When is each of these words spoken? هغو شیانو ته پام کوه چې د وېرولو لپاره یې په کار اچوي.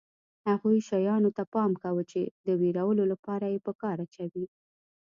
هغو 0.47 0.69
شیانو 0.87 1.29
ته 1.37 1.43
پام 1.53 1.71
کوه 1.83 2.03
چې 2.11 2.21
د 2.45 2.47
وېرولو 2.61 3.03
لپاره 3.11 3.45
یې 3.53 3.59
په 3.65 3.71
کار 3.81 3.97
اچوي. 4.05 4.45